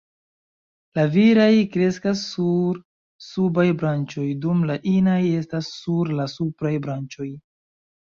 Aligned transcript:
La 0.99 1.03
viraj 1.15 1.49
kreskas 1.73 2.23
sur 2.29 2.79
subaj 3.25 3.65
branĉoj, 3.81 4.25
dum 4.47 4.63
la 4.71 4.79
inaj 4.93 5.19
estas 5.41 5.69
sur 5.83 6.11
la 6.21 6.27
supraj 6.37 6.73
branĉoj. 6.87 7.29